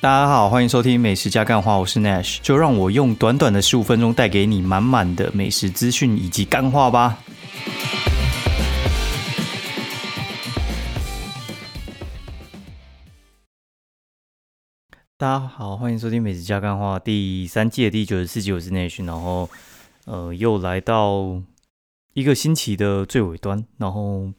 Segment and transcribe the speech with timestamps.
[0.00, 7.18] 大家好，欢迎收听美食加干话，我是 Nash，就让我用短短的十五分钟带给你满满的美食资讯以及干话吧。
[15.16, 19.50] 大家好，欢迎收听美食加干话第三季的第九十四集，我是 Nash，然后
[20.04, 21.42] 呃又来到
[22.12, 24.32] 一个星期的最尾端，然后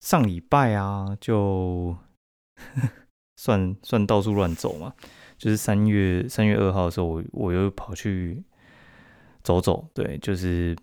[0.00, 1.98] 上礼拜啊就。
[3.36, 4.92] 算算到处乱走嘛，
[5.38, 8.42] 就是三月三月二号的时候，我我又跑去
[9.42, 10.76] 走走，对，就是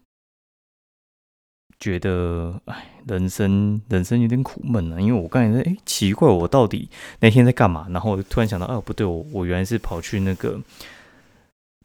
[1.80, 6.90] 觉得哎，人生人生有点苦闷啊，因为我刚才在哎奇怪，我到底
[7.20, 7.88] 那天在干嘛？
[7.90, 10.62] 然后我突然想到，哦不对，我我原来是跑去那个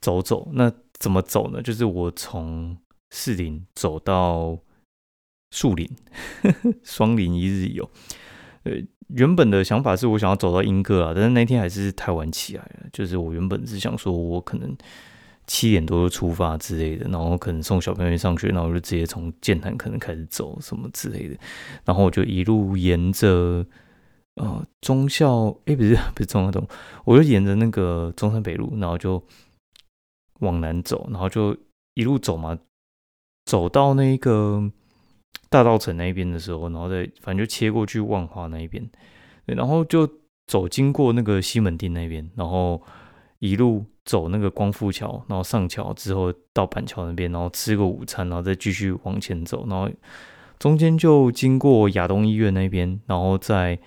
[0.01, 1.61] 走走，那怎么走呢？
[1.63, 2.77] 就是我从
[3.11, 4.57] 士林走到
[5.51, 5.91] 树林，
[6.85, 7.89] 双林一日游，
[8.69, 8.87] 对。
[9.15, 12.87] 原本的想法是我想要走到英歌啊，但是那天还是太晚起来了。
[12.93, 14.77] 就是我原本是想说，我可能
[15.47, 21.35] 七点多出发之类的，然后可能送小朋友上学，然后就直接从剑潭可能开始走什么之类的。
[21.87, 23.65] 然后我就一路沿着
[24.35, 26.69] 呃中校，哎不是不是中校东，
[27.07, 29.25] 我就沿着那个中山北路，然后就
[30.41, 31.57] 往南走，然后就
[31.95, 32.59] 一路走嘛，
[33.47, 34.71] 走到那个。
[35.51, 38.89] 大道城那一边的时候，然后再反正就切过去万华那一边，
[39.47, 40.09] 然后就
[40.47, 42.83] 走经过那个西门町那边，然后
[43.39, 49.91] 一路走那个光复桥，然后上桥之后到板桥那边，然后吃个午餐，然后再继续往前走，然后
[50.59, 53.79] 中间就经过亚东医院那边，然后再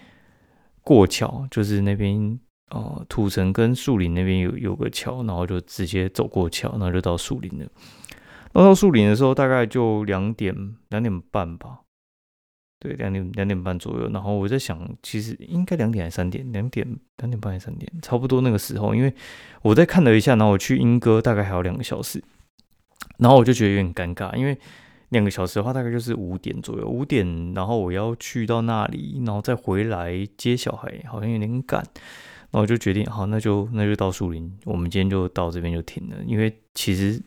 [0.82, 2.40] 过桥，就是那边
[2.70, 7.68] 呃土城跟树林那边有有个桥，然后就直接走过桥，然后就到树林了。
[8.54, 10.54] 到树林的时候，大概就两点
[10.90, 11.80] 两点半吧，
[12.80, 14.10] 对，两点两点半左右。
[14.10, 16.52] 然后我在想，其实应该两点还是三点？
[16.52, 16.86] 两点
[17.18, 17.90] 两点半还是三点？
[18.02, 19.14] 差不多那个时候，因为
[19.62, 22.22] 我在看了一下，然后我去莺歌大概还有两个小时，
[23.20, 24.58] 然后我就觉得有点尴尬，因为
[25.10, 31.80] 两个小时的话大概就是五点左右，五点，然后我要去到那里，然后再回来接小孩，好像有点赶。
[31.82, 37.22] 然后我就决定，好，那就那就到树林，我们今天就到这边就停了，因为其实。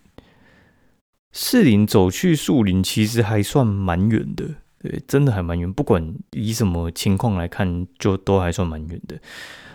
[1.36, 5.70] 士林走去树林其实还算蛮远的，对，真的还蛮远。
[5.70, 9.18] 不管以什么情况来看，就都还算蛮远的。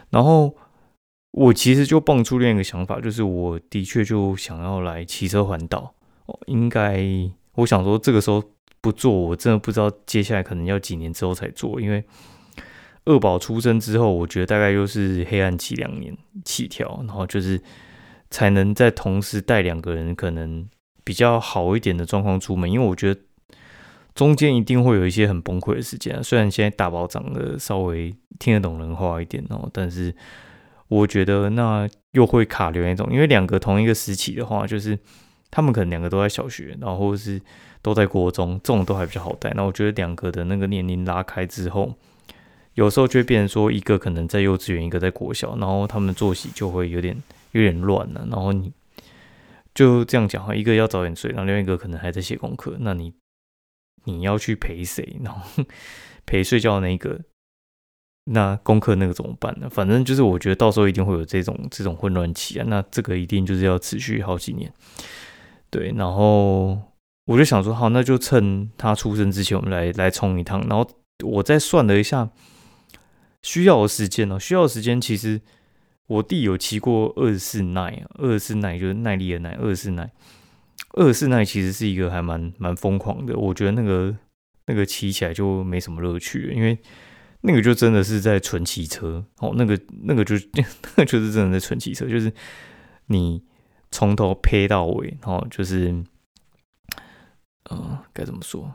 [0.10, 0.56] 然后
[1.32, 5.94] 我其实就蹦出另一个想法，就是我的确就想要来骑车环岛。
[6.28, 7.06] 哦，应该
[7.56, 8.42] 我想说，这个时候
[8.80, 11.82] 不做，我真的不知道接下来可能要几年之后才做。
[11.82, 12.02] 因为
[13.04, 17.62] 二宝出生之后，我觉得大概又是黑暗期两年起跳，然后就是
[18.30, 20.66] 才能在同时带两个人，可能。
[21.04, 23.22] 比较好一点的状况出门，因为我觉得
[24.14, 26.22] 中间一定会有一些很崩溃的时间啊。
[26.22, 30.14] 虽然现在大宝长得稍微听得懂人话一点哦，但是
[30.88, 34.98] 我觉得那又会卡留那种，因为两个同一个时期的话，就是
[35.50, 37.42] 他们可能两个都在小学，然后或是
[37.82, 39.52] 都在国中，这种都还比较好带。
[39.56, 41.94] 那我觉得两个的那个年龄拉开之后，
[42.74, 47.16] 有时候就会变成说一个可能在幼稚园，一个在国小，然后他们作息就会有点
[47.52, 48.72] 有点乱了，然后你。
[49.74, 52.76] 就这样讲哈，一个要早点睡，然后另外一个可能还在写功课。
[52.80, 53.14] 那你
[54.04, 55.18] 你要去陪谁？
[55.24, 55.64] 然后
[56.26, 57.22] 陪睡觉的那个，
[58.26, 59.70] 那功课那个怎么办呢？
[59.70, 62.66] 反正就是我觉得到时候一定会有这种这种混乱期啊。
[62.68, 64.74] 那这个一定就是要持续好几年。
[65.70, 66.78] 对，然后
[67.26, 70.60] 我就想说，好，那就趁他出生之前，我们来来冲一趟。
[70.68, 70.90] 然后
[71.24, 72.30] 我再算了一下
[73.44, 75.42] 需要的时间呢，需要的时间其实。
[76.10, 80.12] 我弟有骑过二四耐，二四耐就是耐力的耐，二四耐，
[80.94, 83.38] 二四耐其实是一个还蛮蛮疯狂的。
[83.38, 84.18] 我觉得那个
[84.66, 86.76] 那个骑起来就没什么乐趣，因为
[87.42, 90.64] 那个就真的是在纯骑车哦，那个那个就 那
[90.96, 92.34] 个就是真的在纯骑车，就是
[93.06, 93.44] 你
[93.92, 96.04] 从头撇到尾，然后就是
[97.66, 98.74] 呃该怎么说，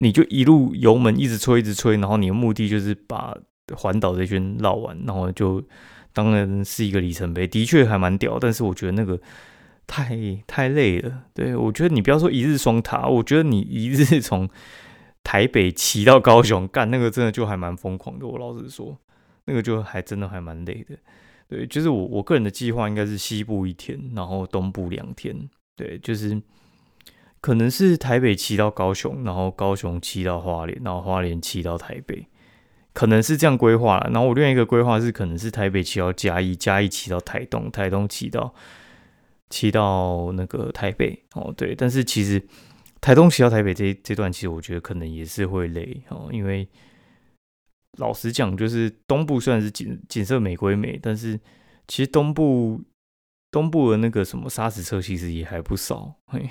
[0.00, 3.34] 你就一路油门一直吹一直吹，然后你的目的就是把
[3.74, 5.64] 环岛这圈绕完，然后就。
[6.12, 9.20] 当然是一个里程碑，的确还蛮屌，但是我觉得那个
[9.86, 11.24] 太太累了。
[11.34, 14.48] 对我觉得你不要说一日双塔，我觉得你一日从
[15.22, 18.26] 台北骑到高雄干那个真的就还蛮疯狂的。
[18.26, 18.98] 我老实说，
[19.44, 20.96] 那个就还真的还蛮累的。
[21.48, 25.48] 对，就是我我个人的计划应该是西部一天，然后东部两天。
[25.76, 26.40] 对，就是
[27.40, 32.26] 可能是台北骑到高雄，然后高雄骑到花莲，然后花莲骑到台北。
[33.00, 38.54] 可能是这样规划了，然后我另外一个规划是，可能是台北骑到嘉义，嘉义骑到台东，台东骑到
[39.48, 41.74] 骑到那个台北哦，对。
[41.74, 42.46] 但是其实
[43.00, 46.68] 台东骑到台北这这段，其实我觉得可能也是会累哦，因为
[47.96, 51.40] 老实讲，就是东部虽然是景景色美归美，但是
[51.88, 52.82] 其实东部
[53.50, 56.48] 东部的那个什么砂石车其实也还不少，嘿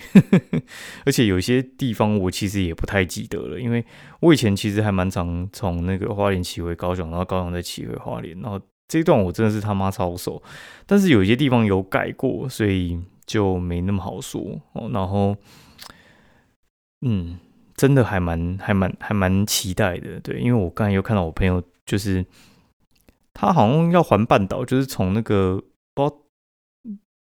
[1.06, 3.84] 而且有些地方我其实也不太记得了，因为
[4.20, 10.42] 我以前其实还蛮常从那个花莲骑回高雄，然后高雄再骑回花莲，然后这一段我真的是他妈超熟，
[10.86, 14.90] 但是有一些地方有改过，所以就没那么好说哦。
[14.94, 15.36] 然后，
[17.02, 17.40] 嗯。
[17.80, 22.26] 真的还蛮还蛮还蛮期待的，对，因为我刚才又看到我朋友，就是
[23.34, 25.64] 他好像要环半岛，就是从那个
[25.96, 26.18] 不知道，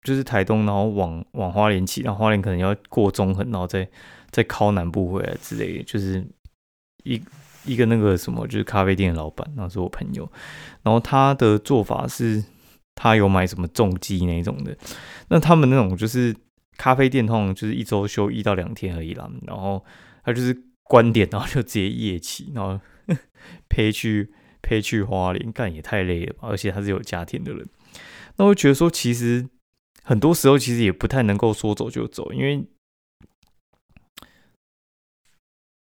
[0.05, 3.89] 就是台东，然后往往花莲骑，然后花莲可能要过中横，然后再
[4.31, 6.25] 再靠南部回来之类的，就是
[7.03, 7.21] 一
[7.65, 10.31] 一个那个什么，就是咖啡店的老板，然后是我朋友，
[10.85, 12.45] 然后他的做法是，
[12.95, 14.77] 他有买什么重机那种的，
[15.29, 16.37] 那他们那种就是
[16.77, 19.85] 咖啡店，通常就是一周休一到两天而已啦，然后。
[20.27, 22.81] 他就是关点，然后就直接夜骑，然后
[23.69, 26.49] 陪去陪去花莲，干也太累了吧！
[26.49, 27.69] 而且他是有家庭的人，
[28.39, 29.47] 那我觉得说，其实
[30.05, 32.63] 很多时候其实也不太能够说走就走，因为，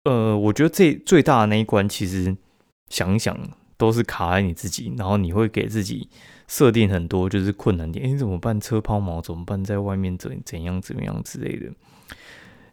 [0.05, 2.37] 呃，我觉得这最大的那一关，其实
[2.89, 3.39] 想想
[3.77, 6.09] 都是卡在你自己，然后你会给自己
[6.49, 8.61] 设定很多就是困难点，哎，怎么办？
[8.61, 9.63] 车抛锚怎么办？
[9.65, 11.73] 在外面怎怎样怎么样之类的。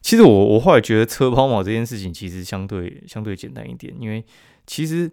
[0.02, 4.26] 其实我我后来觉得车抛锚这件事情其实相对相对简单一点，因为
[4.66, 5.12] 其实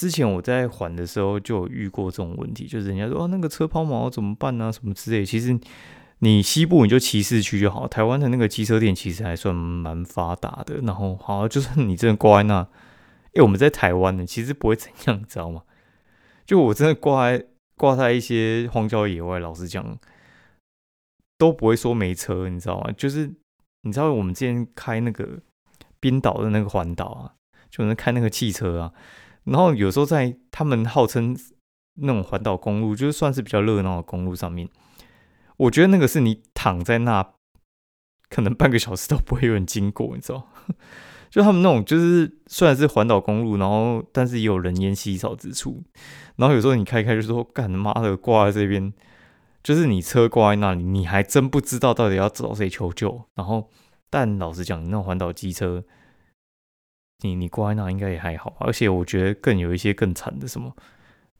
[0.00, 4.72] 之前我在还的时候就有遇过这种问题，就是人家说啊那个车抛锚怎么办呢？
[4.72, 5.26] 什么之类。
[5.26, 5.60] 其实
[6.20, 10.78] 你西部你就骑市区就好，台湾的那个机车店其实还算蛮发达的。
[10.84, 12.62] 然后好，就算你真的挂在那，
[13.34, 15.64] 因为我们在台湾呢，其实不会怎样，你知道吗？
[16.46, 17.44] 就我真的挂在
[17.76, 19.98] 挂在一些荒郊野外，老实讲
[21.36, 22.90] 都不会说没车，你知道吗？
[22.96, 23.34] 就是。
[23.82, 25.26] 你知道我们之前开那个
[26.00, 27.32] 冰岛的那个环岛啊，
[27.70, 28.92] 就是开那个汽车啊，
[29.50, 31.36] 然后有时候在他们号称
[31.94, 34.68] 那种环岛公路，就是算是比较热闹的公路上面，
[35.56, 37.34] 我觉得那个是你躺在那，
[38.28, 40.48] 可能半个小时都不会有人经过，你知道？
[41.30, 45.82] 就他们那种就是虽然是环岛公路，然后但是也有人烟稀少之处，
[46.36, 48.92] 然后有时候你开开就说干妈的挂在这边。
[49.62, 53.26] 就是你车挂在那里，你还真不知道到底要找谁求救。
[53.34, 53.68] 然后，
[54.08, 55.84] 但老实讲，那种环岛机车，
[57.22, 58.56] 你你挂在那应该也还好。
[58.60, 60.74] 而且我觉得更有一些更惨的，什么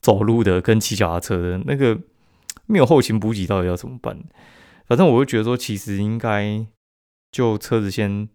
[0.00, 1.98] 走路的跟骑脚踏车的那个
[2.66, 4.18] 没有后勤补给，到底要怎么办？
[4.86, 6.66] 反正我会觉得说，其实应该
[7.30, 8.28] 就车子先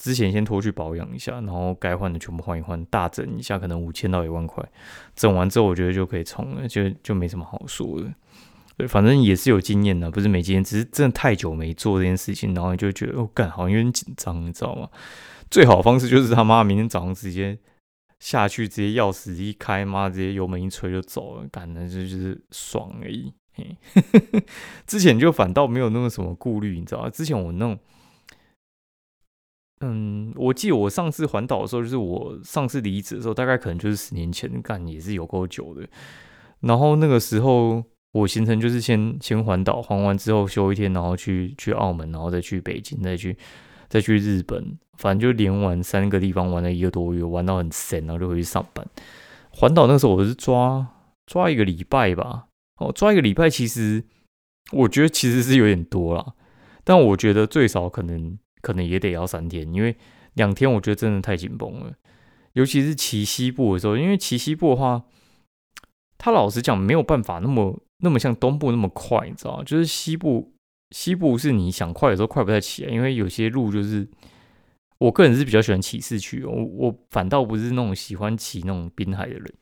[0.00, 4.62] 之前先拖去保养一下，然后该换的全部换一换，大整一下，可能五千到一万块，
[5.14, 8.12] 整完之后我觉得就可以冲了，就就没什么好说的。
[8.76, 14.88] 对，反正也是有经验的，不是没经验，只是真的太久没做这件事情，然后就觉得哦，干好像有点紧张，你知道吗？
[15.52, 17.58] 最好的方式就是他妈明天早上直接
[18.18, 23.34] 下去，直接钥匙一开，妈直接油门一吹就走了，干的就就是爽而已。
[24.86, 27.10] 之前就反倒没有那么什么顾虑，你知道吗？
[27.10, 27.78] 之前我弄，
[29.82, 35.86] 嗯，我记得我上次环岛的时候，就是我上次离职的时候，大概可能就是十年前，干也是有够久的。
[36.60, 37.84] 然后那个时候。
[38.14, 43.34] 我行程就是先先环岛，环完之后休一天，然后去去澳门，然后再去北京，再去
[43.92, 48.86] 再去日本，反正就连玩三个地方，玩了一个多月，玩到很神，然后就回去上班。
[49.50, 50.86] 环岛那时候我是抓
[51.26, 52.46] 抓一个礼拜吧，
[52.78, 54.02] 哦，抓一个礼拜，其实
[54.70, 56.34] 我觉得其实是有点多了，
[56.84, 59.94] 但我觉得最少可能可能也得要三天，因为
[60.32, 61.92] 两天我觉得真的太紧绷了，
[62.54, 65.04] 尤其是骑西部的时候，因为骑西部的话，
[66.16, 67.78] 他老实讲没有办法那么。
[68.04, 69.62] 那么像东部那么快，你知道？
[69.62, 70.52] 就是西部，
[70.92, 74.06] 西部是你想快的时候快不太起来，因为有些路就是
[74.98, 79.54] 我个人是比较喜欢骑市区，我我反倒不是那种喜欢骑那种滨海的人。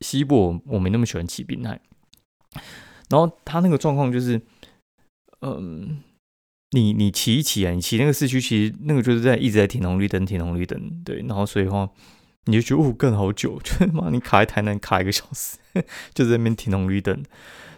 [0.00, 1.80] 西部我我没那么喜欢骑滨海，
[3.10, 4.40] 然后他那个状况就是，
[5.40, 6.02] 嗯，
[6.70, 11.90] 你你骑一骑啊，你骑那个市区，其实那个就是在一直在停红绿灯，停红绿灯，对，然后所以的话。
[12.44, 15.58] 你就觉得哦，更好久， 就是妈你卡在台南卡一个小时，
[16.14, 17.22] 就在那边停红绿灯，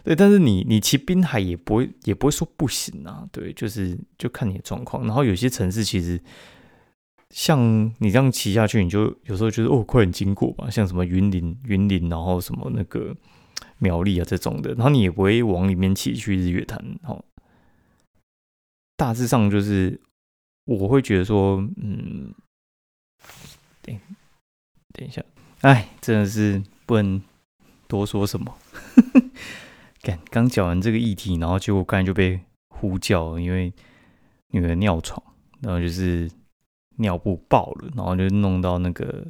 [0.03, 0.15] 对。
[0.15, 5.05] 但是你你骑滨海也不会也不会说不行啊，对，就是就看你的状况。
[5.05, 6.21] 然后有些城市其实
[7.29, 7.59] 像
[7.99, 13.15] 你这样骑下去，你就有时候觉得哦，快点经过吧，像什么云林云林，然后什么那个
[13.77, 16.83] 苗栗啊这种的，然后你也不会往里面骑去日月潭。
[17.03, 17.23] 哦，
[18.95, 19.99] 大致上就是
[20.65, 22.33] 我会觉得说，嗯，
[23.81, 23.99] 等。
[24.93, 25.23] 等一下，
[25.61, 27.21] 哎，真的是不能
[27.87, 28.57] 多说什么。
[30.29, 32.39] 刚讲完这个议题，然后结果刚才就被
[32.69, 33.71] 呼叫，因为
[34.47, 35.21] 女儿尿床，
[35.61, 36.29] 然后就是
[36.97, 39.27] 尿布爆了，然后就弄到那个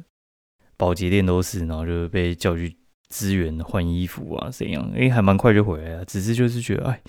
[0.76, 2.76] 保洁店都是，然后就被叫去
[3.08, 4.90] 支援换衣服啊，怎样？
[4.94, 6.04] 哎，还蛮快就回来了。
[6.04, 7.02] 只是就是觉得，哎，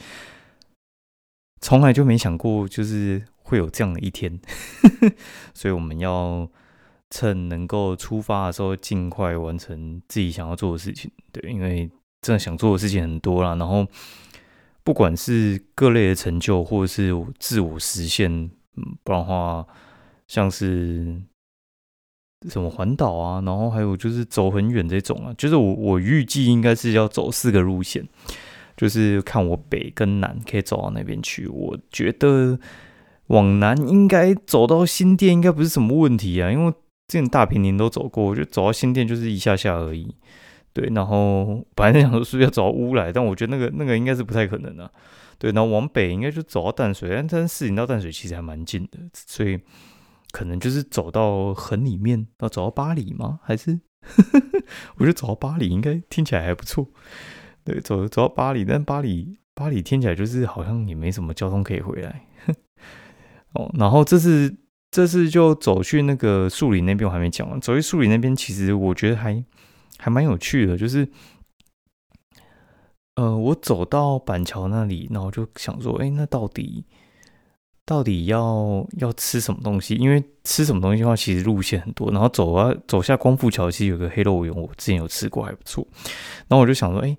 [1.61, 4.39] 从来就没想过就是会有这样的一天，
[5.55, 6.49] 所以我们要
[7.09, 11.09] 趁能够出发的时候，尽快完成自己想要做的事情。
[11.31, 11.89] 对，因为
[12.23, 13.85] 真的想做的事情很多啦，然后
[14.83, 19.67] 不管是各类的成就，或者是自我实现，嗯，不然的话，
[20.27, 21.21] 像是。
[22.49, 28.05] 什么环岛啊，然后还有就是走很远这种啊，就是我我预计应该是要走四个路线，
[28.75, 31.47] 就是看我北跟南可以走到那边去。
[31.47, 32.59] 我觉得
[33.27, 36.71] 往南应该走到新店应该不是什么问题啊，因为
[37.07, 40.13] 之前大平林都走过，我觉得走到新店就是一下下而已。
[40.73, 44.91] 对，然后本来想说是不是要走到乌来，但我觉得那个那个应该是不太可能的。
[45.37, 49.59] 对，然后往北应该就走到淡水，但但四林到淡水其实还蛮近的，所以。
[50.31, 53.39] 可能就是走到很里面，要走到巴黎吗？
[53.43, 53.79] 还是
[54.97, 56.87] 我觉得走到巴黎应该听起来还不错。
[57.63, 62.25] 对，走走到巴黎，但巴黎巴黎听起来就是好像也没什么交通可以回来。
[63.51, 64.57] 哦，然后这次
[64.89, 67.61] 这次就走去那个树林那边，我还没讲完。
[67.61, 69.33] 走去树林那边，其实我觉得还
[70.03, 71.07] 还蛮有趣的，就是
[73.15, 76.85] 呃，我走到板桥那里，然后就想说，哎，那到底？
[77.85, 79.95] 到底要要吃什么东西？
[79.95, 82.09] 因为吃什么东西的话，其实路线很多。
[82.11, 85.85] 然后走啊走下光复桥，其实有个黑肉圆，我之前有吃过，还不错。
[86.47, 87.17] 然后我就想说，哎，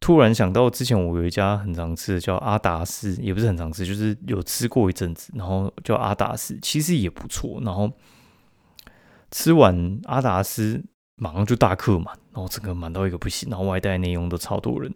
[0.00, 5.30] 突然想到之前我有一家很常吃的，叫阿达斯，也不是很常吃，就是有吃过一阵子。
[5.36, 7.60] 然后叫阿达斯，其实也不错。
[7.62, 7.92] 然后
[9.30, 10.82] 吃完阿达斯，
[11.20, 14.92] 马上就大客满，然后整个满到一个不行，然后外带内用都超多人，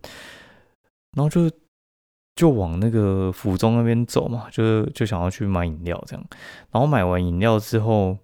[1.17, 1.49] 然后就。
[2.37, 6.27] 就往那个府中那边走嘛，就就想要去买饮料这样，
[6.73, 8.19] 然后买完饮料之后，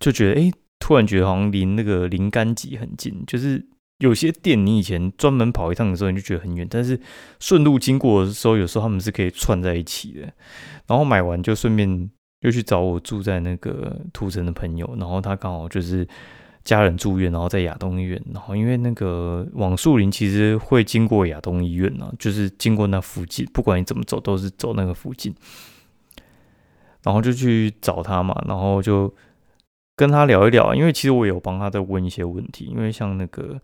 [0.00, 3.62] 就觉得哎，突然觉得好像离那个林干集很近，就是
[3.98, 6.98] 有些店你以前专门跑一趟的时候你就觉得很远，但是
[7.38, 10.32] 顺路经过的时候，有时候他们是可以串在一起的。
[10.86, 16.06] 然后买完就顺便又去找我住在那个土城的朋友，然后他刚好就是。
[16.64, 25.34] 家人住院，然后在亚东医院，然后因为那个往树林其实会经过亚东医院呢，就是经过那附近，不管你怎么走都是走那个附近，
[27.04, 29.10] 然后就去找他嘛，然后就
[29.96, 33.58] 跟他聊一聊，因为其实我有帮他在问一些问题，因为像那个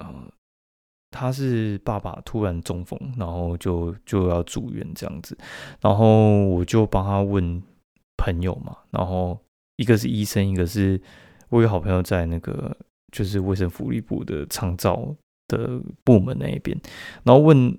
[0.00, 0.14] 呃，
[1.10, 5.38] 他是爸爸突然中风，然后就就要住院这样子，
[5.80, 7.62] 然后我就帮他问
[8.18, 9.40] 朋友嘛，然后
[9.76, 11.00] 一个是医生，一个是。
[11.50, 12.76] 我有好朋友在那个
[13.10, 16.78] 就是卫生福利部的创造的部门那一边，
[17.24, 17.74] 然后问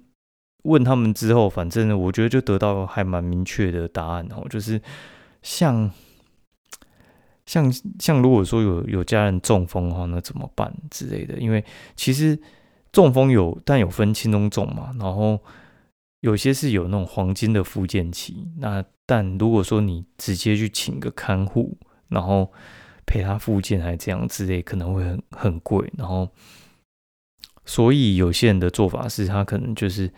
[0.63, 4.81] 问他们之后，反正，我觉得就得到还蛮明确的答案哦，就是
[5.43, 5.91] 像
[7.46, 11.38] 像像如果说有有家人中风的话，那怎么办之类的？
[11.38, 11.63] 因为
[11.96, 12.36] 其实
[12.91, 15.39] 中风有，但有分轻中重嘛，然后
[16.21, 21.77] 有些是有那种黄金的复健期，那但如果说你直接去请个看护，
[22.09, 22.51] 然后
[23.05, 25.91] 陪他复健还是这样之类，可能会很很贵。
[25.97, 26.29] 然后，
[27.65, 30.11] 所以有些人的做法是他可能就是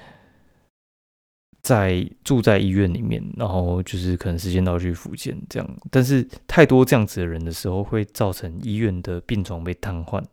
[1.62, 5.78] 在住在医院里面，然后就是可能时间到去复健这样。
[5.92, 10.24] 但是太多这样子的人的时候，会造成医院的病床被瘫痪。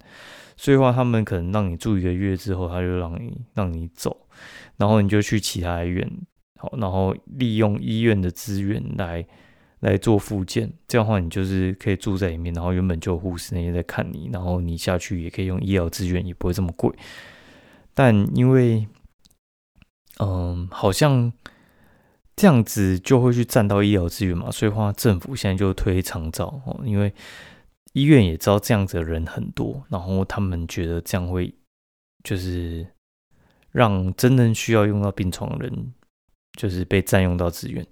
[0.57, 4.27] 所以话，他们可能让你住一个月之后，他就让你让你走，
[4.79, 6.11] 然后你就去其他医院，
[6.59, 9.27] 好，然后利用医院的资源来。
[9.81, 16.93] 来做复健，这样的话你就是可以住在里面，然后原本就有护士那些在看你，然后你下去也可以用医疗资源，也不会这么贵。
[17.95, 18.89] 但因为，
[20.19, 21.33] 嗯，好像
[22.35, 27.15] 这样子就会去占到医疗资源嘛，所以话政府现在就推长照哦，因为
[27.93, 31.55] 医院也知道这样子的人很多，然后他们觉得这样会
[32.25, 32.85] 就是
[33.73, 35.93] 让真正需要用到病床的人，
[36.59, 37.87] 就是被占用到资源。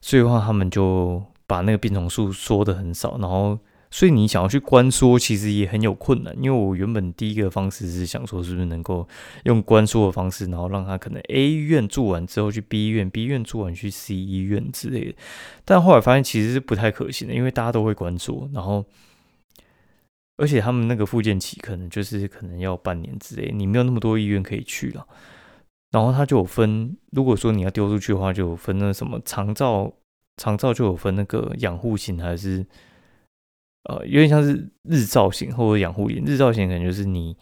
[0.00, 3.58] 所以的话，他们就把那个病床数缩的很少，然后，
[3.90, 6.34] 所以你想要去关缩，其实也很有困难。
[6.42, 9.06] 因为我原本第一个方式是想说，是不是能够
[9.44, 15.14] 用关缩的方式，然后让他可能 A 医院住完之后去 B 医院，B 医院住完去 C 医院之类的。
[15.64, 18.84] 但后来发现其实是不太可行的，因为大家都会关缩，然后，
[20.36, 25.06] 而且他们那个复健期可能就是可能要半年之类，你没有那么多医院可以去了。
[25.90, 29.92] 然后他就有分，如果说你要丢出去的话，就有分那什么长照，
[30.38, 32.66] 长照就有分那个养护型还是，
[33.84, 36.24] 呃，有点像是日照型或者养护型。
[36.24, 37.36] 日照型可能就是你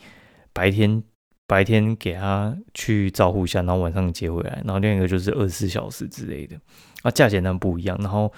[0.53, 1.01] 白天
[1.47, 4.61] 白天给他去照护一下，然后晚上接回来。
[4.65, 6.61] 然后另一个就是二十四小时之类的，
[7.03, 7.97] 啊，价钱当然不一样。
[8.01, 8.33] 然后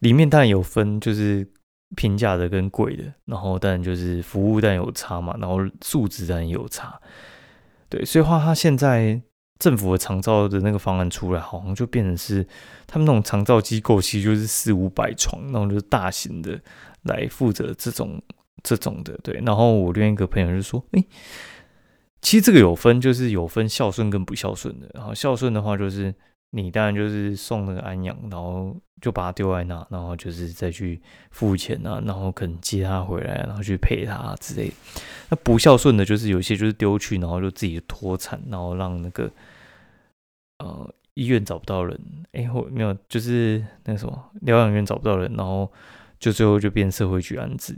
[0.00, 1.48] 里面当然有分，就是
[1.96, 7.00] 平价的跟贵的，然后但就是服务但有差嘛，然后素质但也有差，
[7.88, 9.20] 对，所以话他现在
[9.58, 12.46] 政府的长照的那个方案出来，好像就变成是
[12.86, 16.60] 他们那种长照机构，其实就是四五百床那种就是大型的
[17.02, 18.20] 来负责这种
[18.62, 19.40] 这种的，对。
[19.44, 21.04] 然后我另一个朋友就说，哎，
[22.20, 26.14] 其实这个有分，就是有分孝顺跟不孝顺的，然后孝顺的话就是。
[26.54, 34.70] 你当然就是送那个安养，然后就把它丢在那，然后就是再去付钱啊，然后可能接他回来，然后去陪他之类。
[35.30, 39.30] 那不孝顺的，就是有些就是丢去，然后就自己脱产，然后让那个
[40.58, 41.98] 呃医院找不到人，
[42.32, 45.72] 哎，或没有，就是那什么疗养院找不到人，然后
[46.18, 47.74] 就最后就变社会局安置。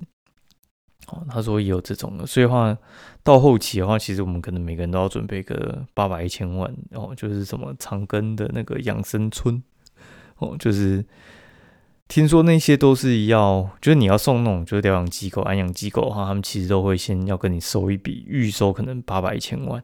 [1.29, 2.77] 他说也有这种的，所以话
[3.23, 9.63] 到后期的话，其实我们可能每个人都要准备个八百一千万，哦，就是什么长庚的那个养生村，
[10.39, 11.05] 哦，就是
[12.09, 19.83] 听说那些都是要，就是你要送那种就是疗养机构、安养机构的话，他们其实都会先要跟你收一笔预收，可能八百一千万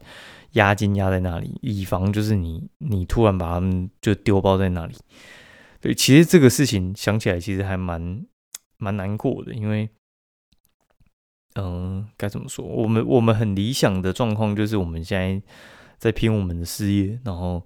[0.52, 4.94] 押金压在那里，以防就是你你突然把他们就丢包在那里。
[5.80, 8.26] 对，其实这个事情想起来其实还蛮
[8.76, 9.88] 蛮难过的，因为。
[11.56, 12.64] 嗯，该怎么说？
[12.64, 15.42] 我们我们很理想的状况就是我们现在
[15.98, 17.60] 在拼我们的事业，然后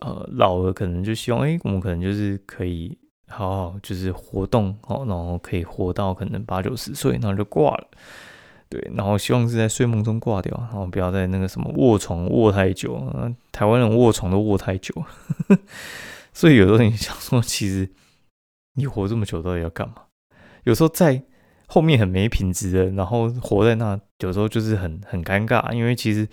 [0.00, 7.86] 呃老了可能就希望，哎，我们可能就是可以好好就是活动哦，然后可以活到可能八九十岁，然后就挂了。
[8.68, 13.00] 对，然后希望是在睡梦中挂掉，然后不要在那个什么卧床卧太久。
[13.52, 14.92] 台湾人卧床都卧太久，
[16.34, 17.88] 所以有时候你想说，其实
[18.74, 19.94] 你活这么久到底要干嘛？
[20.64, 21.22] 有时候在。
[21.66, 26.28] 后面很没品质的，然后活在那，有时候就是很很尴尬，因为其实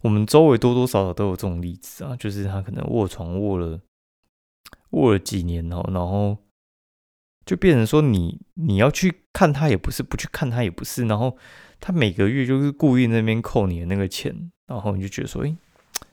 [0.00, 3.78] 我们周围多多少少都有这种例子啊，就是他可能卧床卧了
[4.90, 6.38] 卧了几年哦，然后
[7.44, 11.36] 就变成说你你要去看他也不是，不去看他也不是，然后
[11.78, 15.54] 他每个月就是故意那边扣你的那个钱，然后你就觉得说，哎，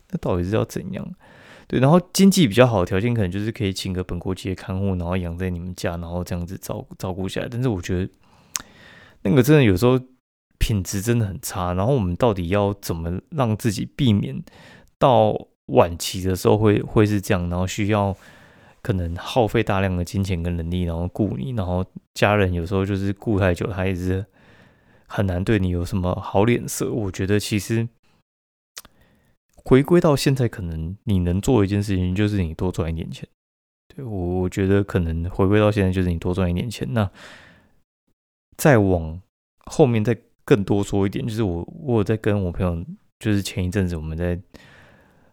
[0.10, 1.16] 那到底是要怎样？
[1.68, 8.12] 对，然后经济比较好的条件，可能就是可以请个本国籍的看护，然后养在你们家，然后这样子照照顾下来，但是我觉得。
[9.24, 10.00] 那个真的有时候
[10.58, 14.42] 品质真的很差，然后我们到底要怎么让自己避免
[14.98, 15.36] 到
[15.68, 17.50] 晚期的时候会会是这样？
[17.50, 18.16] 然后需要
[18.82, 24.26] 可能耗费大量的金钱跟能力，然后顾你，然后家人有时候就是顾太久，他也是
[25.08, 26.92] 很难对你有什么好脸色。
[26.92, 27.88] 我觉得其实
[29.56, 33.28] 回归到现在，可能你能做一件事情，就是你多赚一点钱。
[33.94, 36.88] 对我，我觉得可能回归到现在，就是你多赚一点钱。
[36.94, 37.10] 那
[38.60, 39.18] 再往
[39.68, 42.86] 后面再更多说一点，就是我我有在跟我朋友，
[43.18, 44.38] 就是前一阵子我们在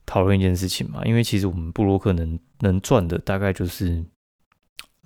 [0.07, 4.05] 讨论一件事情嘛，因为其实我们布洛克能能赚的大概就是，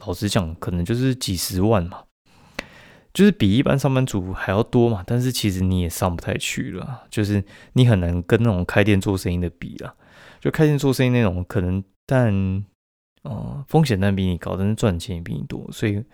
[0.04, 2.04] 老实讲，可能就是几十万嘛，
[3.14, 9.94] 就是比一般上班族还要多嘛，但是其实你也上不太去了，就是你很难跟那种开店做生意的比了，
[10.40, 12.64] 就开店做生意那种可能，但
[13.22, 16.04] 呃风险但比你高，但是赚钱也比你多，所以。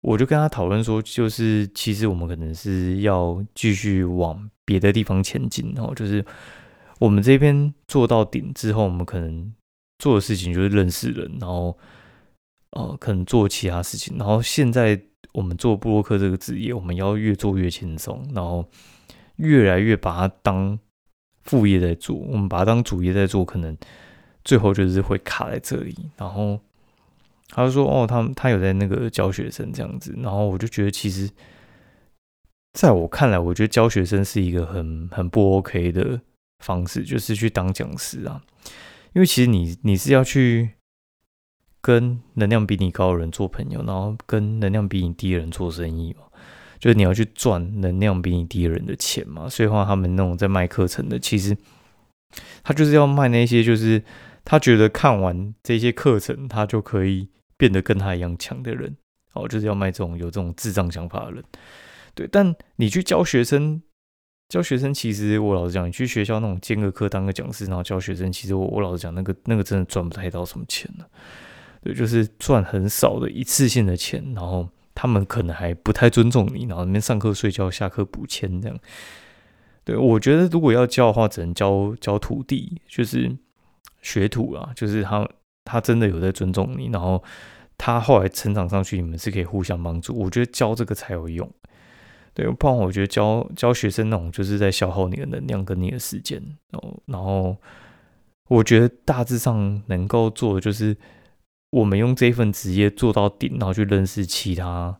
[0.00, 6.24] 我就跟他讨论说，就是其实我们可能是要继续往别的地方前进，然后就是
[7.00, 9.52] 我们这边做到顶之后，我们可能
[9.98, 11.76] 做的事情就是认识人，然后
[12.70, 14.16] 呃，可能做其他事情。
[14.16, 15.00] 然后现在
[15.32, 18.64] 我们做布洛克这个职业，我们要越做越轻松，然后
[19.36, 20.78] 越来越把它当
[21.42, 22.14] 副业在做。
[22.14, 23.76] 我们把它当主业在做，可能
[24.44, 26.60] 最后就是会卡在这里，然后。
[27.50, 31.30] 他就说：“哦，他他有在那个教学生这样子，然后我就觉得，其实
[32.74, 36.20] 在我看来，我觉得教学生是一个很很不 OK 的
[36.62, 38.42] 方式，就是去当讲师啊。
[39.14, 40.72] 因为其实你你是要去
[41.80, 46.24] 跟能量比你高的人做朋友，然后跟能量比你低的人做生意嘛，
[46.78, 49.48] 就是你要去赚能量比你低的人的钱嘛。
[49.48, 51.56] 所以话，他们那种在卖课程的，其实
[52.62, 54.04] 他就是要卖那些，就是
[54.44, 58.96] 他觉得看完这些课程，他就可以。”变得跟他一样强的人，
[59.34, 61.44] 哦，就是要卖这种有这种智障想法的人，
[62.14, 62.26] 对。
[62.26, 63.82] 但你去教学生，
[64.48, 71.06] 教学生其实我老实讲，你去学校那种兼个课当个讲师，然后教学生，其实我我老实讲，那个那个真的赚不太到什么钱了，
[71.82, 78.78] 对，就是赚很少的一次性的钱，然后他们可能还不太尊重你，然后那边上课睡觉，下课补签这样。
[79.84, 83.36] 对我觉得如果要教的话，只能教教徒弟，就是
[84.00, 85.28] 学徒啊，就是他。
[85.68, 87.22] 他真的有在尊重你，然后
[87.76, 90.16] 他后来成长上去，你们是可以互相帮助。
[90.18, 91.48] 我觉得教这个才有用，
[92.32, 96.42] 对，不然我觉得教教学生那种就是在消耗你的能量跟你的时间。
[96.70, 97.56] 然后，然后
[98.48, 100.96] 我觉得大致上能够做的就是
[101.70, 104.98] 我们用这份职业做到顶，然后去认识其他，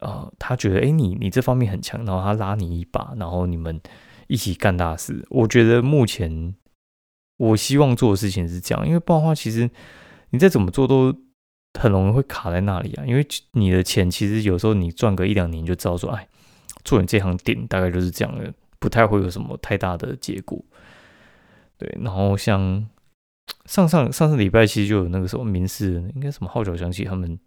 [0.00, 3.80] 呃，他觉得哎，你你这方面很强，然后他拉你一把，然后你们
[4.26, 5.26] 一起干大事。
[5.30, 6.54] 我觉得目前
[7.38, 9.68] 我希望做的事情是这样，因为不然的话，其实
[10.30, 11.12] 你再怎么做都
[11.80, 13.04] 很容易会卡在那里啊。
[13.06, 16.28] 因为你的钱其实有时候你赚个一两年就知道说，哎，
[16.84, 20.62] 做你这行顶大概就是这样的，不太会有什么太大的结果。
[21.78, 22.86] 对，然后像。
[23.64, 27.38] 上上上次礼拜其实就有那个什么民事，应该什么号角响起，他们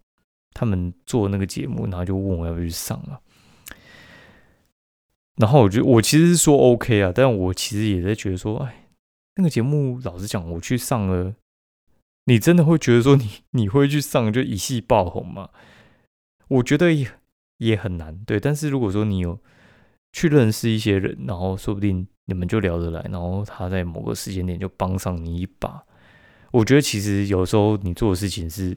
[0.52, 3.20] 他们做那个节目，然后就问我要不要去上啊。
[5.36, 8.81] 然后我觉得我其实是说 OK 啊，但我其实也在觉得说，哎，
[9.36, 11.34] 那个节目老实讲，我去上了，
[12.26, 15.50] 你真的会觉得说你你会去上就一系爆红吗？
[16.48, 17.08] 我觉得也
[17.58, 18.38] 也很难，对。
[18.38, 19.38] 但是如果说你有
[20.12, 25.82] 去认识一些人，然后说不定你们就聊得来，然后他在某个时间点就帮上你一把。
[26.50, 28.76] 我觉得其实有时候你做的事情是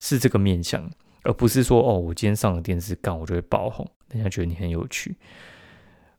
[0.00, 0.90] 是这个面向，
[1.24, 5.14] 而不是说哦，我今天上了电视干，我就会爆红，人家觉得你很有趣。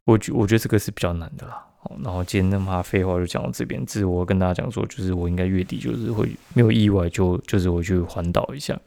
[0.06, 1.66] 我觉我觉得这个是比较难的啦。
[2.04, 8.80] 然后今天那么废话就讲到这边，只是我跟大家讲说，就是我应该月底就是会没有意外就就是我去环岛一下，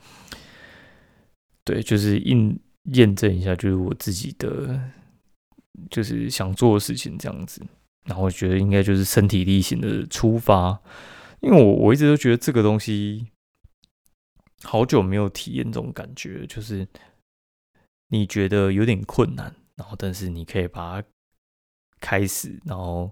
[1.65, 2.59] 对，就是印
[2.93, 4.81] 验证一下，就是我自己的
[5.91, 7.63] 就是想做的事情这样子。
[8.05, 10.81] 然后我觉得应该就是身体力行的出发。
[11.41, 13.27] 因为我我一直都觉得这个东西
[14.63, 16.89] 好久没有体验这种感觉，就是
[18.09, 21.09] 你觉得有点困难，然后但是你可以把它
[22.07, 23.11] 开始，然后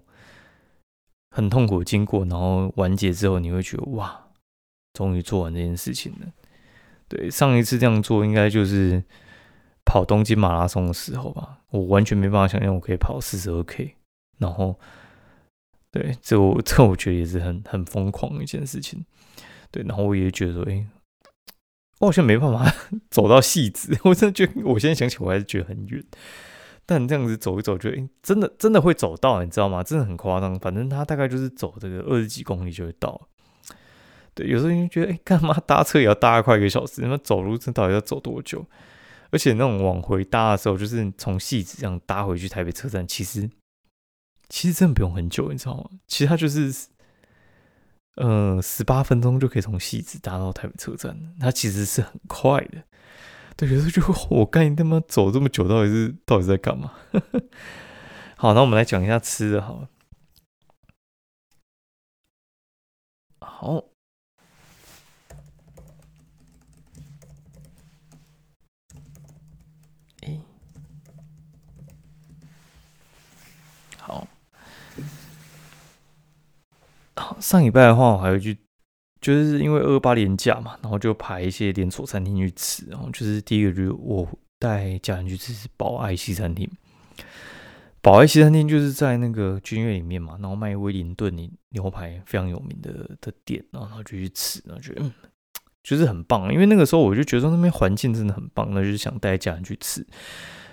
[1.31, 4.27] 很痛苦经过，然后完结之后，你会觉得哇，
[4.93, 6.27] 终于做完这件事情了。
[7.09, 9.03] 对，上一次这样做应该就是
[9.83, 13.95] 跑东京马拉松的时候吧，我完全没办法想象我可以跑四十二 K，
[14.37, 14.79] 然后。
[15.91, 19.05] 对，这我这我觉得也是很很疯狂的一件事情。
[19.71, 20.85] 对，然后我也觉得说，哎，
[22.01, 22.69] 我好像没办法
[23.09, 23.97] 走到戏子。
[24.03, 26.03] 我真的觉得，我现在想起我还是觉得很远。
[26.85, 29.83] 但这样子走一走，就哎，真的真的会走到，你知道吗？
[29.83, 30.57] 真的很夸张。
[30.59, 33.29] 反正他大概就是走这个二十几公里就会到。
[34.33, 37.01] 对，有时候就觉得，哎，干嘛搭车也要搭快一个小时？
[37.03, 38.65] 那走路这到底要走多久？
[39.31, 43.49] 而且那种往回搭的时候，就是从戏子这样搭回去台北车站，其实。
[44.47, 45.89] 其实真的不用很久，你知道吗？
[46.07, 46.71] 其实它就是，
[48.17, 52.83] 呃，十八分钟就可以从西子搭到台北车站，它其实是很快的。
[53.57, 54.01] 对，有时候就
[54.35, 56.93] 我干你他妈走这么久，到底是到底在干嘛？
[58.37, 59.89] 好，那我们来讲一下吃的，好了。
[63.39, 63.85] 好。
[77.39, 78.57] 上礼拜的话，我还会去，
[79.25, 82.85] 就是因为二八连假嘛，然后就排一些连锁餐厅去吃。
[82.87, 84.27] 然后就是第一个就是我
[84.59, 86.69] 带家人去吃是宝爱西餐厅。
[88.03, 91.35] 宝爱西餐厅就是在那个君悦里面嘛，然后卖威灵顿
[91.69, 95.11] 牛排非常有名的的店，然后就去吃，然后觉得嗯，
[95.81, 96.53] 就是很棒。
[96.53, 100.05] 因为那个时候我就觉得那边环境真的很棒，那就是想带家人去吃。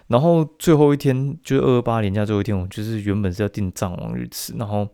[0.09, 4.87] 然后最后一天就是二八连假最后一天，我就是原本是要订藏王去吃，然后。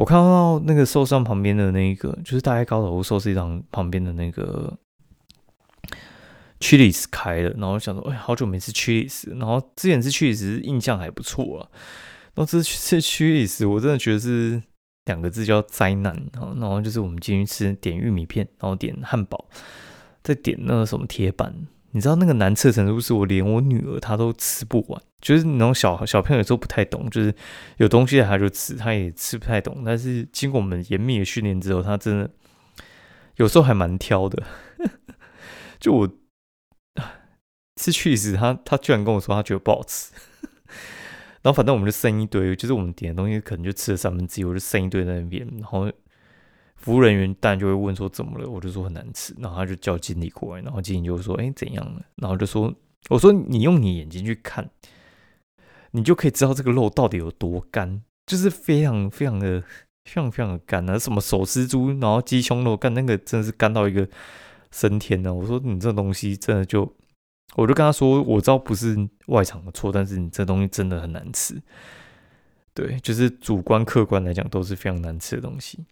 [0.00, 4.74] 我看到那个寿司旁边的那一个，就是大概高岛屋寿司郎旁边的那个
[6.58, 11.68] Chili's 开了，然后想说，哎，好久没吃 Chili's，然后之前吃 Chili's 印象还不错啊，
[12.34, 14.62] 然后这次吃 Chili's 我真的觉得是
[15.04, 19.50] 两个字叫灾难，然后然后就是我们进去吃点玉米片，然后点汉堡，
[20.22, 21.54] 再点那个什么铁板。
[21.92, 27.34] 你知道那个难吃程度是我连我女儿她都吃不完，就是那种小小朋友有时候不太懂，就是
[27.78, 29.82] 有东西他就吃，他也吃不太懂。
[29.84, 32.30] 但是经过我们严密的训练之后，他真的
[33.36, 34.42] 有时候还蛮挑的。
[35.80, 36.08] 就我
[37.76, 40.12] 吃去时，他他居然跟我说他觉得不好吃，
[41.42, 45.90] 然后反正我们就剩一堆，就是我们点的东西可能就吃了三分之一，我就剩一堆在那边，然后。
[46.80, 52.74] 服务人员当然就会问说怎么了，我就说很难吃，然后他就叫经理过来，然后经理就说哎怎样了，然后就说
[53.08, 54.70] 我说你用你眼睛去看，
[55.90, 59.60] 你就可以知道这个肉到底有多干，就是非常非常的
[60.04, 64.08] 非常非常的干啊，什么手撕猪，然后鸡胸肉干那个真的是干到一个
[64.70, 65.32] 升天呢。
[65.32, 66.90] 我说你这东西真的就，
[67.56, 71.60] 我就跟他说我知道不是外场的错，但是你这东西真的很难吃，
[72.72, 75.84] 对，就是主观客观来讲都是非常难吃的东西。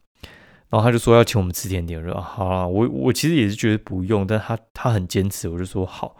[0.70, 6.16] 然后他就说要请我们吃甜点，我说好啊，我我其实也是觉得不用，但他他很坚持，我就说好，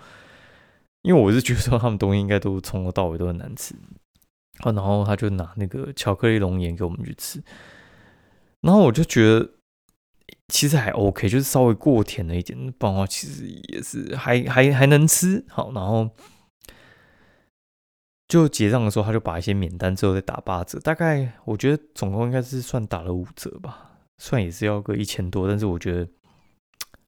[1.03, 3.75] 因为我是觉得说他们东西应该都从头到尾都很难吃，
[4.61, 7.43] 啊，然后他就拿那个巧克力龙眼给我们去吃，
[8.63, 9.51] 然后我就觉得
[10.49, 15.45] 其实还 OK，就是稍微过甜了一点，不然的话其实也是还还还能吃。
[15.49, 16.09] 好，然后
[18.27, 23.88] 就结账的时候，他就把一些免单之后再打八折，大概我觉得总共应该是算打了五折吧，
[24.19, 26.09] 算也是要个一千多，但是我觉得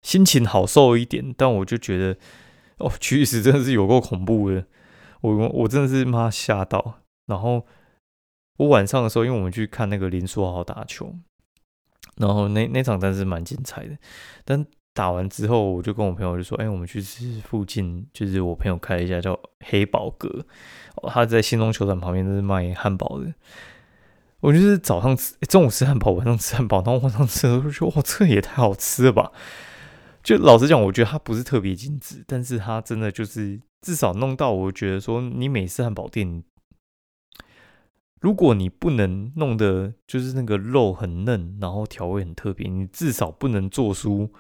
[0.03, 1.35] 心情好受一点。
[1.37, 2.17] 但我就觉得
[2.79, 4.65] 哦， 其实真的是有够恐怖的，
[5.21, 7.01] 我我真的是妈吓到。
[7.27, 7.67] 然后
[8.59, 11.15] 我晚上的时候，因为我们去看那个林书豪打球。
[12.17, 13.97] 然后那那场真是蛮精彩的，
[14.45, 20.45] 但打完之后，我就跟我朋友就说：“哎，我们去吃附近，就是我朋友开了一家叫黑宝阁，
[21.09, 23.33] 他在新中球场旁边，就是卖汉堡的。
[24.41, 29.33] 我就是早上吃，中午吃汉堡，晚上吃汉堡，然后晚上吃的时候说：哇，这也太好吃了吧！
[30.23, 36.43] 就老实讲，我觉得它不是特别精致，但是它真的就是至少弄到我觉得说，你每次汉堡店。”
[38.21, 44.31] 如果你不能弄的，就是那个肉很嫩，然后调味很特别，你至少不能做出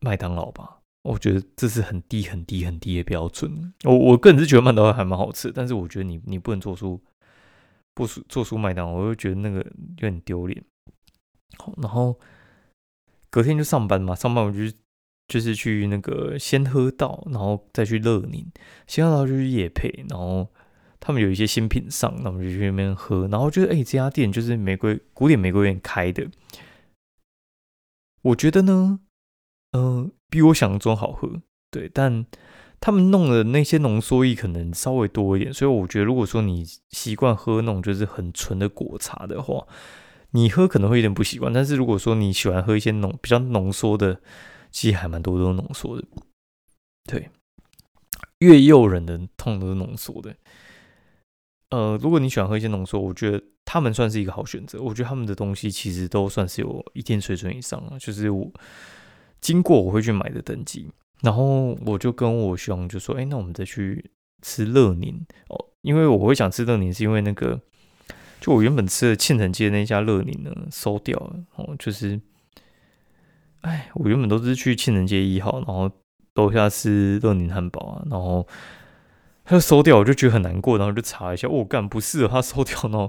[0.00, 0.78] 麦当劳吧？
[1.02, 3.74] 我觉得这是很低、很低、很低的标准。
[3.84, 6.98] 我我个人是觉得麦当劳还蛮好吃，但是我觉得你你不能做出
[8.06, 10.64] 不做出麦当，我就觉得那个有点丢脸。
[11.56, 12.18] 好然后
[13.30, 14.58] 隔天就上班嘛，上班我就
[15.26, 18.46] 就是去那个先喝到，然后再去乐宁，
[18.86, 20.48] 先喝到就是夜配，然后。
[21.00, 26.28] 他们有一些新品上，那我们就去那边喝，然后觉得哎，这家店就是玫瑰古典玫瑰园开的，
[28.22, 28.98] 我觉得呢，
[29.70, 32.26] 嗯，比我想象中好喝，对，但
[32.80, 39.66] 他们弄的那些浓缩液可能稍微多一点，所以我觉得如果说你习惯喝那种就是很纯的果茶的话，
[40.30, 44.20] 你喝可能会有点不习惯，但是如果说你喜欢喝一些浓比较浓缩的，
[44.70, 46.04] 其实还蛮多都浓缩的，
[47.04, 47.30] 对，
[48.38, 50.36] 越诱人的痛都是浓缩的。
[51.70, 54.80] 呃，如果你喜欢喝一些浓缩，我觉得他们算是一个好选择。
[54.80, 58.50] 我觉得他们的东西其实都算是有一定水准以上了，就是我
[59.40, 60.88] 经过我会去买的等级。
[61.22, 64.10] 然后我就跟我兄就说：“哎，那我们再去
[64.42, 67.60] 吃乐宁哦，因为我会想吃乐宁，是因为那个
[68.40, 72.20] 就我原本吃的庆城街那家乐宁呢收掉了哦，就是
[73.62, 75.90] 哎，我原本都是去庆城街一号，然后
[76.34, 78.46] 楼下吃乐宁汉堡啊，然后。”
[79.50, 83.08] 他就收掉，我就觉得很难过，然后就查一下，我干不是他收掉呢，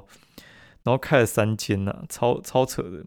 [0.84, 3.04] 然后开了三间呐，超超扯的。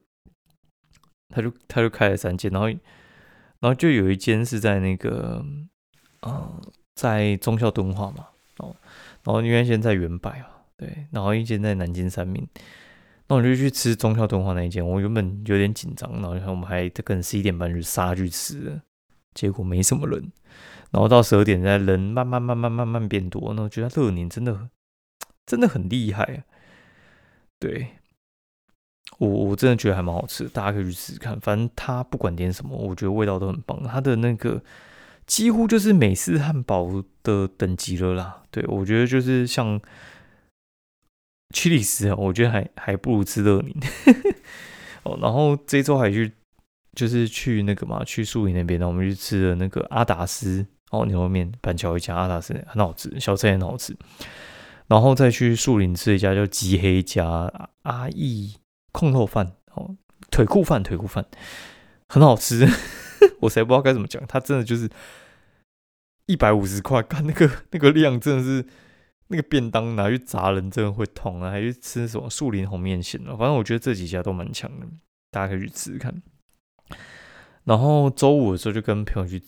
[1.30, 2.68] 他就他就开了三间，然后
[3.62, 5.42] 然后就有一间是在那个
[6.26, 6.60] 嗯，
[6.96, 8.26] 在中校敦化嘛，
[8.58, 8.74] 哦，
[9.22, 10.46] 然后原先在原百嘛，
[10.76, 12.44] 对，然后一间在南京三明，
[13.28, 18.80] 那我就去吃中校敦化那一间，我原本有点紧张，然后我们还跟十一点半就杀去吃，
[19.32, 20.32] 结果没什么人。
[20.90, 24.68] 然后到十二点，在人慢慢慢慢慢慢变多，那我觉得乐宁真的
[25.46, 26.44] 真的很厉害。
[27.58, 27.88] 对
[29.26, 31.38] 我我真的觉得还蛮好吃，大家可以去试试看。
[31.40, 33.82] 反正他不管点什么，我觉得味道都很棒。
[33.84, 34.62] 他的那个
[35.26, 38.42] 几乎就是美式汉堡的等级了啦。
[38.50, 39.80] 对我觉得就是像
[41.54, 43.74] 屈里斯，我觉得还还不如吃乐宁。
[45.04, 46.32] 哦，然后这周还去
[46.94, 50.66] 就是去那个嘛，去树林那边，然后我们去吃了那个阿达斯。
[50.90, 53.96] 哦，牛肉面，板桥一家阿达斯很好吃，小菜很好吃。
[54.88, 57.50] 然后再去树林吃一家叫吉黑家
[57.84, 58.56] 阿义
[58.92, 59.96] 控肉饭，哦，
[60.30, 61.26] 腿裤饭，腿裤饭
[62.08, 62.66] 很好吃。
[63.40, 64.88] 我才不知道该怎么讲，它真的就是
[66.26, 68.64] 一百五十块，看那个那个量，真的是
[69.28, 71.50] 那个便当拿去砸人，真的会痛啊！
[71.50, 73.34] 还去吃什么树林红面线啊？
[73.36, 74.86] 反正我觉得这几家都蛮强的，
[75.30, 76.22] 大家可以去吃吃看。
[77.64, 79.42] 然后周五的时候就跟朋友去。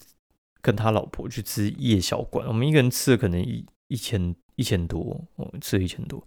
[0.64, 6.26] 跟他老婆去吃夜小馆，我们一个人吃了可能一一千一千多，哦，吃了一千多。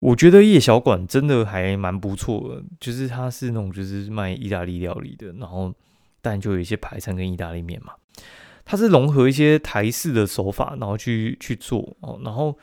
[0.00, 5.74] 我觉得夜小馆真的还蛮不错的，就是它是那种就是卖意大利料理的，然后
[6.20, 7.94] 但就有一些排餐跟意大利面嘛，
[8.64, 12.56] 它是融合一些台式的手法，然后去去做哦，然后，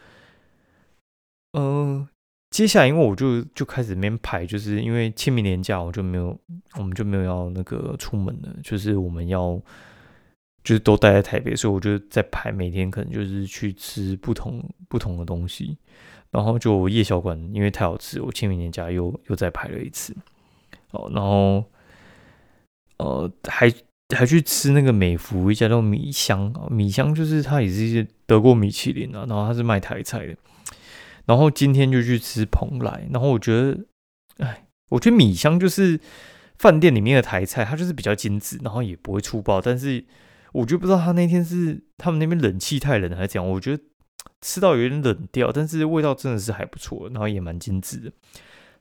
[1.53, 2.07] 嗯，
[2.51, 6.39] 接下来因为我就就开始面排，就是因为清明年假我就没有，
[6.77, 9.61] 我们就没有要那个出门了，就是我们要。
[10.65, 15.77] 就是都待在台北，所以我就在排每天可能就是去吃不同不同的东西，
[16.31, 20.15] 然后就夜宵馆，因为太好吃，我清明年假又又再排了一次，
[20.89, 21.63] 哦，然后
[22.97, 23.71] 呃还
[24.15, 30.35] 还去吃那个美孚一家叫米香，米香就是它也是一些得过米其林啊，然后它是卖台菜的，
[31.27, 33.77] 然后今天就去吃蓬莱，然后我觉得，
[34.39, 35.99] 哎，我觉得米香就是
[36.57, 40.03] 饭店里面的台菜，它就是比较精致，然后也不会粗暴，但是。
[40.55, 43.83] 我就不知道他那天是他们那边冷气太冷还是怎样，我觉得
[44.39, 48.11] 吃到有点冷掉，但是味道真的是还不错，然后也蛮精致的。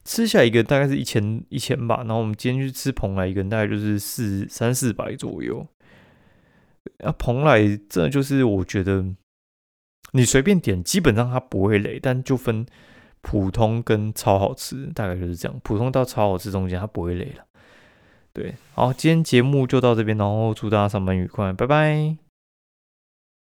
[0.04, 5.66] 吃下一个大概是一千一千吧，然后我们今天去吃蓬莱一个大概就是四三四百左右。
[6.98, 9.04] 啊，蓬莱这就是我觉得
[10.12, 12.64] 你随便点，基本上它不会累，但就分
[13.20, 15.60] 普通跟超好吃，大概就是这样。
[15.64, 17.44] 普通到超好吃中间，它不会累了。
[18.35, 22.23] 对，好，今天节目就到这边，然后祝大家上班愉快，拜拜。